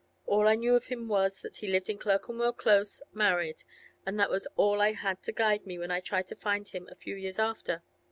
[0.25, 3.61] All I knew of him was, that he lived in Clerkenwell Close, married;
[4.03, 6.89] and that was all I had to guide me when I tried to find him
[6.91, 7.83] a few years after.